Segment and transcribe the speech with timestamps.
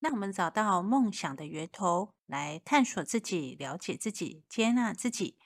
[0.00, 5.36] 让我们找到梦想的源头，来探索自己、了解自己、接纳自己。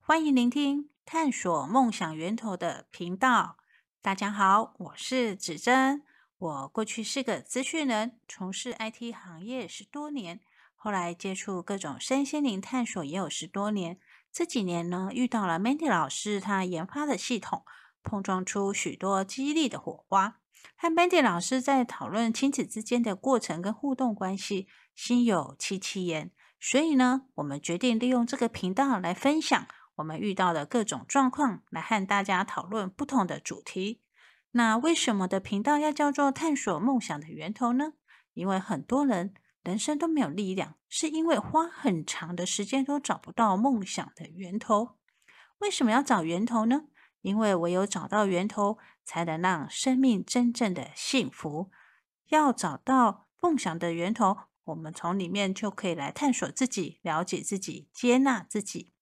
[0.00, 3.56] 欢迎聆听探索梦想源头的频道。
[4.02, 6.02] 大家好，我是子珍。
[6.38, 10.40] 我过去是个资讯人，从事 IT 行业十多年，
[10.74, 14.00] 后来接触各种身心灵探索也有十多年。
[14.32, 17.64] 这几年呢，遇到了 Mandy 老师他研发的系统，
[18.02, 20.39] 碰撞出许多激励的火花。
[20.76, 26.30] 和 Mandy 老师在讨论亲子之间的过程跟互动关系，心有戚戚焉。
[26.58, 34.02] 所以呢，我们决定利用这个频道来分享我们遇到的各种状况，来和大家讨论不同的主题。
[34.52, 37.92] 那为什么的频道要叫做探索梦想的源头呢？
[38.34, 44.96] 因为很多人人生都没有力量，是因为花很长的时间都找不到梦想的源头。
[45.58, 46.84] 为什么要找源头呢？
[47.22, 51.70] 因为唯有找到源头，才能让生命真正的幸福。
[52.28, 58.92] 要找到梦想的源头，我们从里面就可以来探索自己、了解自己、接纳自己。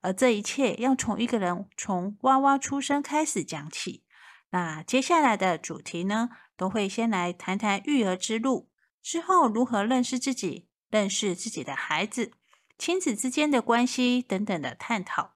[0.00, 4.04] 而这一切要从一个人从娃娃出生开始讲起。
[4.50, 8.70] 那接下来的主题呢，都会先来谈谈育儿之路，
[9.02, 12.32] 之后如何认识自己、认识自己的孩子、
[12.78, 15.34] 亲子之间的关系等等的探讨。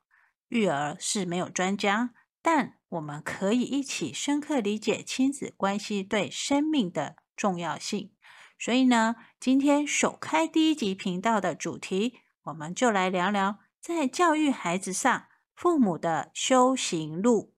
[0.49, 2.15] 育儿是没有专家。
[2.43, 8.13] 但我们可以一起深刻理解亲子关系对生命的重要性。
[8.59, 17.55] 所以呢，今天首开第一集频道的主题，我们就来聊聊在教育孩子上父母的修行路。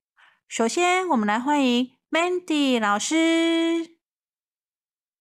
[0.46, 3.96] 首先，我们来欢迎 Mandy 老师。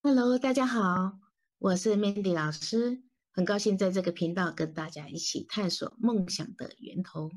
[0.01, 1.19] Hello，大家好，
[1.59, 7.31] 我是 Mandy 老师，很高兴在这个频道跟大家一起探索梦想的源头。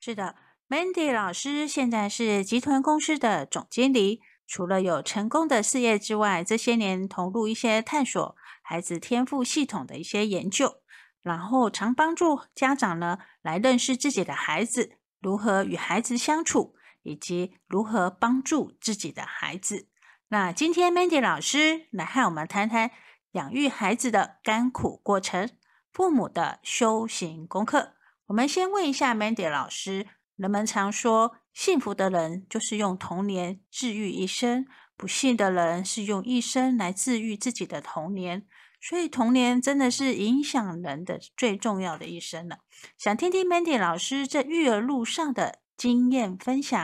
[0.00, 0.36] 是的。
[0.70, 10.76] Mandy 老师现在是集团公司的总经理，除了有成功的事业之外，这些年投入一些探索孩子天赋系统的一些研究，
[11.22, 19.88] 然后常帮助家长呢来认识自己的孩子，如何与孩子相处，以及如何帮助自己的孩子。
[20.28, 22.92] 那今天 Mandy 老师来和我们谈谈
[23.32, 25.50] 养育孩子的甘苦过程，
[25.92, 27.94] 父母的修行功课。
[28.26, 30.06] 我们先问一下 Mandy 老师。
[30.40, 38.46] 人们常说，幸福的人就是用童年治愈一生，不幸的人是用一生来治愈自己的童年。
[38.80, 42.60] 所以，童年真的是影响人的最重要的一生了。
[42.96, 46.82] 想听听 Mandy 老师在育儿路上的经验分享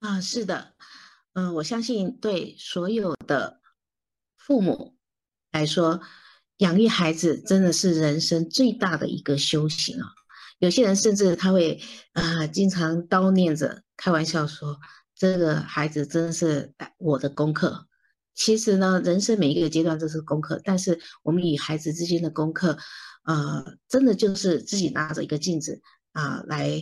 [0.00, 0.20] 啊？
[0.20, 0.74] 是的，
[1.34, 3.60] 嗯，我相信对所有的
[4.36, 4.96] 父母
[5.52, 6.00] 来说，
[6.56, 10.08] 养育孩子真的是人生最大的一个修行啊。
[10.62, 11.80] 有些人甚至他会
[12.12, 14.78] 啊，经常叨念着，开玩笑说
[15.12, 17.88] ：“这个孩子真是我的功课。”
[18.32, 22.78] 其实呢，人生每一个阶段都是功课，但是我们与孩子之间的功课，
[23.24, 26.80] 呃，真的就是自己拿着一个镜子啊来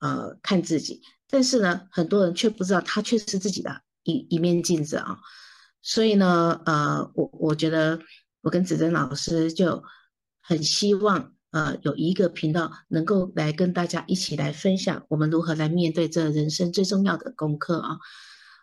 [0.00, 1.00] 呃看自己。
[1.28, 5.16] 但是呢，很多人却不知道，他却是自己的一一面镜子啊。
[5.82, 8.00] 所以呢，呃，我我觉得
[8.40, 9.84] 我跟子珍老师就
[10.40, 11.32] 很希望。
[11.50, 17.98] 呃，有一个频道能够来跟大家一起来分享我们如何来面对这人生最重要的功课啊。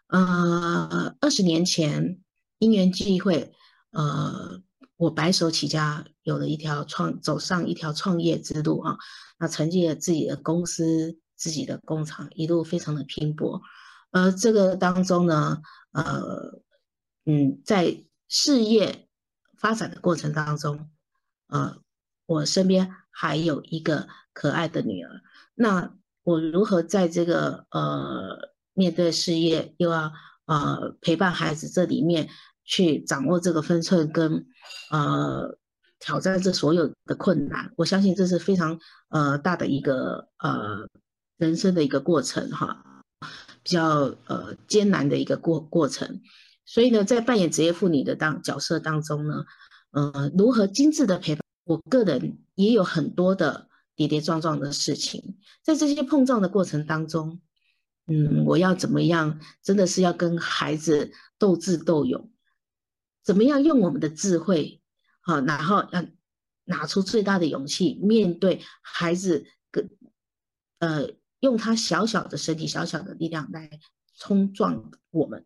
[0.08, 2.22] 呃，二十年前
[2.60, 3.52] 因缘际会，
[3.92, 4.62] 呃，
[4.96, 8.98] 我白手起家，有了一条创走上一条创业之路啊。
[9.38, 13.62] 那成立了自己的公司、自己的工厂，一路非常的拼搏。
[14.12, 15.62] 而这个当中呢，
[15.92, 16.62] 呃，
[17.26, 19.10] 嗯，在事业
[19.58, 20.90] 发展的过程当中，
[21.48, 21.82] 呃。
[22.28, 25.22] 我身边还有一个可爱的女儿，
[25.56, 30.12] 那我如何在这个呃面对事业又要
[30.46, 32.30] 呃陪伴孩子这里面
[32.64, 34.46] 去掌握这个分寸跟
[34.92, 35.58] 呃
[36.00, 37.72] 挑战这所有的困难？
[37.78, 38.78] 我相信这是非常
[39.10, 40.88] 呃大的一个呃
[41.38, 42.84] 人生的一个过程哈，
[43.64, 46.22] 比较呃艰难的一个过过程。
[46.66, 49.46] 所以呢，在扮演职业妇女的当角色当中呢，
[49.92, 51.47] 呃，如何精致的陪伴？
[51.68, 57.42] 我个人也有很多的跌跌撞撞的事情，在这些碰撞的过程当中，
[58.06, 59.40] 嗯，我要怎么样？
[59.62, 62.32] 真的是要跟孩子斗智斗勇，
[63.22, 64.82] 怎么样用我们的智慧，
[65.20, 66.06] 好，然后要
[66.64, 69.90] 拿出最大的勇气面对孩子，跟
[70.80, 71.10] 呃，
[71.42, 73.70] 用他小小的身体、小小的力量来
[74.16, 75.46] 冲撞我们。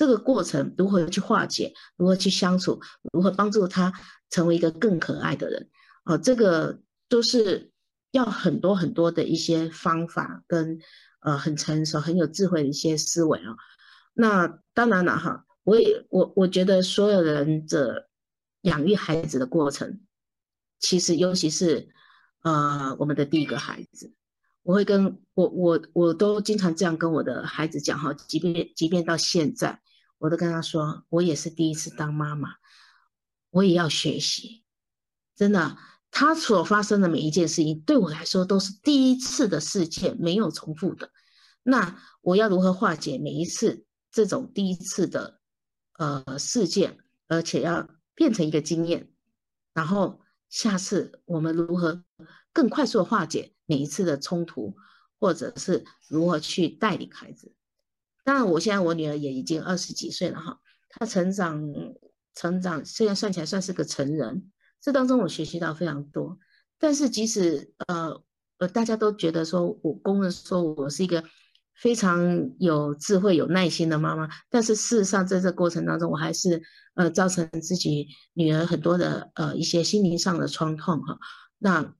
[0.00, 1.74] 这个过程如何去化解？
[1.98, 2.80] 如何去相处？
[3.12, 3.92] 如何帮助他
[4.30, 5.68] 成为一个更可爱的人？
[6.04, 6.80] 哦，这个
[7.10, 7.70] 都是
[8.10, 10.78] 要很多很多的一些方法跟
[11.20, 13.54] 呃很成熟、很有智慧的一些思维啊。
[14.14, 18.08] 那当然了哈，我也我我觉得所有人的
[18.62, 20.00] 养育孩子的过程，
[20.78, 21.90] 其实尤其是
[22.42, 24.14] 呃我们的第一个孩子，
[24.62, 29.78] 我会跟我我我都经常这样跟我的孩子讲哈，即便即便到现在，
[30.20, 32.50] 我都跟他说，我也是第一次当妈妈，
[33.50, 34.62] 我也要学习，
[35.34, 35.76] 真的。
[36.12, 41.12] 他所发生的每一件事情，对我来说都是第一次的事件，没有重复的。
[41.62, 45.40] 那我要如何化解每一次这种第一次的
[45.98, 49.12] 呃事件，而且要变成一个经验？
[49.72, 52.02] 然后下次我们如何
[52.52, 54.74] 更快速的化解每一次的冲突，
[55.20, 57.54] 或者是如何去带领孩子？
[58.24, 61.60] 当然，我现在我女儿也已经二十几岁了哈，她成长
[62.34, 64.50] 成长，现在算起来算是个成人。
[64.80, 66.38] 这当中我学习到非常多，
[66.78, 68.22] 但是即使呃
[68.58, 71.24] 呃大家都觉得说我公认说我是一个
[71.74, 76.62] 非常有智慧、有耐心的妈妈，但是事实上在这过程当中，我还是
[76.94, 81.18] 呃造成自己女儿很多的呃一些心灵上的创痛哈。
[81.58, 81.94] 那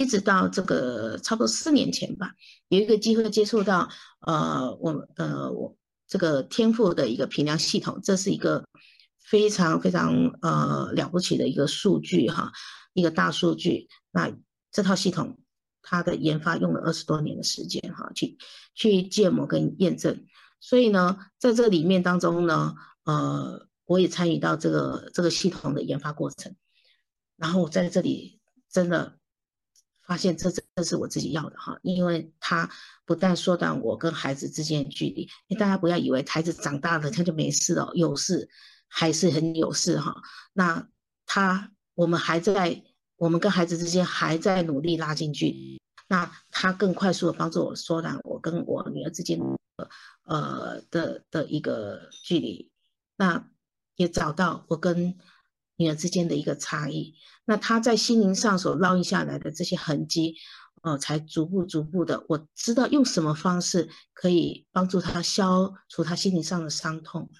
[0.00, 2.32] 一直到这个差不多四年前吧，
[2.68, 3.88] 有一个机会接触到
[4.26, 5.76] 呃我呃我
[6.08, 8.64] 这个天赋的一个评量系统，这是一个。
[9.22, 12.50] 非常非常呃了不起的一个数据哈，
[12.94, 13.86] 一个大数据。
[14.10, 14.32] 那
[14.72, 15.38] 这套系统
[15.82, 18.36] 它的研发用了二十多年的时间哈，去
[18.74, 20.26] 去建模跟验证。
[20.58, 22.74] 所以呢，在这里面当中呢，
[23.04, 26.56] 呃，我也参与到这个这个系统的研发过程。
[27.36, 29.19] 然后我在这里真的
[30.10, 32.68] 发现，这这这是我自己要的哈，因为它
[33.06, 38.48] 不但缩短我跟孩子之间的距离，大家不要以为孩子长大了他就没事了，有事。
[38.92, 40.20] 还是很有事哈，
[40.52, 40.88] 那
[41.24, 42.82] 他我们还在，
[43.14, 49.88] 我们跟孩子之间还在努力拉近距离，那他更快速的帮助我缩短我跟我女儿之间的
[50.24, 52.72] 呃的的一个距离，
[53.16, 53.48] 那
[53.94, 55.16] 也找到我跟
[55.80, 57.14] 女儿之间的一个差异，
[57.46, 60.36] 那他在心灵上所烙印下来的这些痕迹，
[60.82, 67.30] 呃，才逐步逐步的，我知道用什么方式可以帮助他消除他心灵上的伤痛。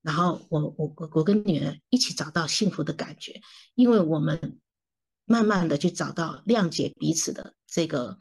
[0.00, 3.38] 然后我我我我跟女儿一起找到幸福的感觉，
[3.74, 4.58] 因为我们
[5.26, 8.16] 慢慢的去找到谅解彼此的这个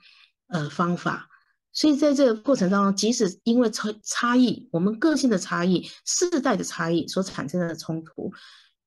[0.49, 1.29] 呃方法，
[1.71, 8.33] 所以在这个过程当中，即使因为差差异，我们个性的差异、世代的差异所产生的冲突，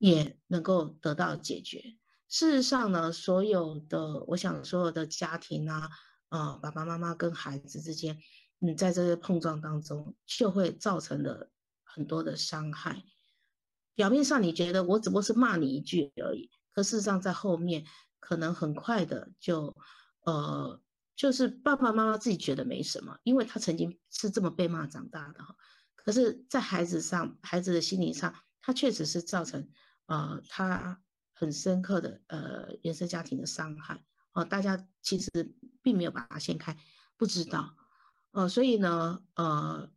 [0.03, 1.97] 也能够得到解决。
[2.29, 5.89] 事实上呢，所有的我想所有的家庭啊，
[6.29, 8.19] 啊爸爸妈妈跟孩子之间，
[8.61, 11.51] 嗯，在这些碰撞当中，就会造成的。
[11.95, 13.05] 很多的伤害，
[13.95, 17.85] 表面上你觉得我只不过是骂你一句而已，可事实上在后面
[18.19, 19.77] 可能很快的就，
[20.25, 20.81] 呃，
[21.15, 25.55] 就是爸爸妈妈自己觉得没什么，因为他曾经是这么被骂长大的哈。
[25.95, 29.69] 可是，在孩子上，孩子的心理上，他确实是造成
[30.07, 31.01] 呃他
[31.33, 34.45] 很深刻的呃原生家庭的伤害哦。
[34.45, 35.31] 大家其实
[35.83, 36.77] 并没有把它掀开，
[37.17, 37.77] 不知道，
[38.33, 39.91] 呃，所以呢，呃。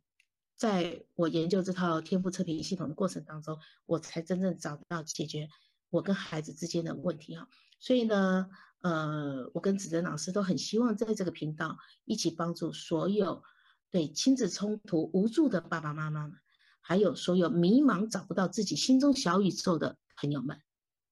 [0.58, 5.50] 在我研究这套天赋测评系统的过程当中，我才真正找到解决
[5.90, 7.46] 我跟孩子之间的问题哈。
[7.78, 8.48] 所以呢，
[8.80, 11.76] 呃，我跟子珍老师都很希望在这个频道
[12.06, 13.42] 一起帮助所有
[13.90, 16.38] 对亲子冲突无助的爸爸妈妈们，
[16.86, 20.60] 还有所有迷茫找不到自己心中小宇宙的朋友们。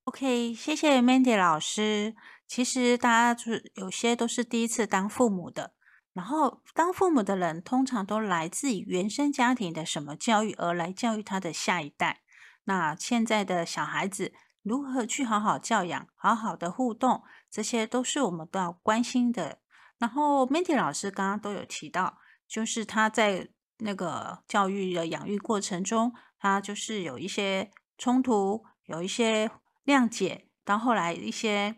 [0.05, 2.15] OK，谢谢 Mandy 老师。
[2.47, 5.73] 其实大家就是有些都是第一次当父母的。
[6.13, 12.21] 然后，当父母的人通常都来自于原生家庭的什么教育而来教育他的下一代。
[12.65, 14.33] 那现在的小孩子
[14.63, 19.59] 如何去好好教养、好好的互动，这些都是我们都要关心的。
[19.99, 29.51] 然后，Mandy 老师刚刚都有提到，就是他在那个教育的养育过程中，他就是有一些冲突，有一些
[29.85, 31.77] 谅解，到后来一些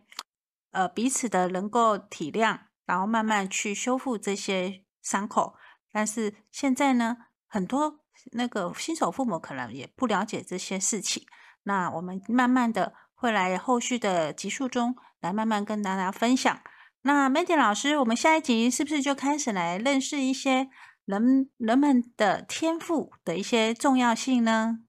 [0.72, 2.60] 呃彼此的能够体谅。
[2.86, 5.56] 然后慢慢去修复这些伤口，
[5.90, 7.16] 但是现在呢，
[7.48, 7.98] 很多
[8.30, 11.26] 那个新手父母可能也不了解这些事情。
[11.64, 16.60] 那我们慢慢的会来后续的集数中来慢慢跟大家分享。
[17.02, 20.70] 那 Mandy 老师，我们下一集是不是就开始来认识一些
[21.06, 24.80] 人人们的天赋的一些重要性呢？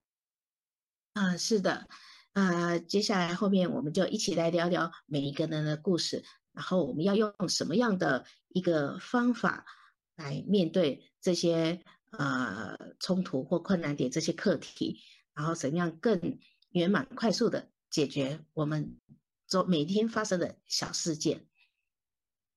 [1.13, 1.87] 啊，是的，
[2.33, 6.25] 呃，接下来后面我们就一起来聊聊每一个人的故事。
[6.53, 9.63] 然后我们要用什么样的一个方法
[10.15, 14.99] 来面对这些呃冲突或困难点这些课题，
[15.35, 16.39] 然后怎样更
[16.71, 18.99] 圆满快速的解决我们
[19.45, 21.45] 做每天发生的小事件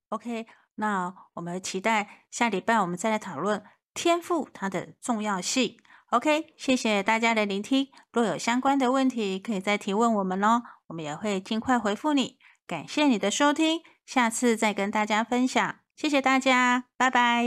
[0.08, 0.46] ？OK，
[0.80, 5.76] 那我们期待下礼拜我们再来讨论天赋它的重要性。
[6.08, 7.88] OK，谢谢大家的聆听。
[8.12, 12.38] 若有相关的问题，可以再提问我们哦，我们也会尽快回复你。
[12.66, 15.80] 感谢你的收听，下次再跟大家分享。
[15.94, 17.44] 谢谢大家，拜拜，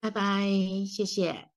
[0.00, 0.42] 拜拜，
[0.86, 1.53] 谢谢。